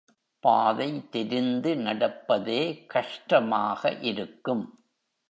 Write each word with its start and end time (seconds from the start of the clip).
பாதை 0.43 1.09
தெரிந்து 1.09 1.75
நடப்பதே 1.75 2.85
கஷ்டமாக 2.87 3.91
இருக்கும். 4.01 4.63